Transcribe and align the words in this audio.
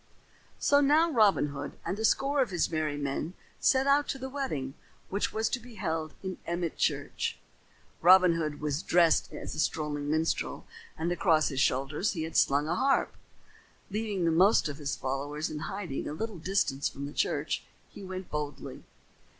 So 0.57 0.81
now 0.81 1.11
Robin 1.11 1.49
Hood 1.49 1.73
and 1.85 1.99
a 1.99 2.03
score 2.05 2.41
of 2.41 2.49
his 2.49 2.71
merry 2.71 2.97
men 2.97 3.35
set 3.59 3.85
out 3.85 4.07
to 4.07 4.17
the 4.17 4.31
wedding 4.31 4.73
which 5.09 5.31
was 5.31 5.47
to 5.49 5.59
be 5.59 5.75
held 5.75 6.15
in 6.23 6.39
Emmet 6.47 6.75
Church. 6.75 7.37
Robin 8.01 8.33
Hood 8.33 8.59
was 8.61 8.81
dressed 8.81 9.31
as 9.31 9.53
a 9.53 9.59
strolling 9.59 10.09
minstrel, 10.09 10.65
and 10.97 11.11
across 11.11 11.49
his 11.49 11.59
shoulders 11.59 12.13
he 12.13 12.23
had 12.23 12.35
slung 12.35 12.67
a 12.67 12.73
harp. 12.73 13.15
Leaving 13.91 14.25
the 14.25 14.31
most 14.31 14.67
of 14.67 14.77
his 14.79 14.95
followers 14.95 15.51
in 15.51 15.59
hiding 15.59 16.07
a 16.07 16.13
little 16.13 16.39
distance 16.39 16.89
from 16.89 17.05
the 17.05 17.13
church, 17.13 17.63
he 17.91 18.01
went 18.01 18.23
in 18.25 18.29
boldly. 18.31 18.83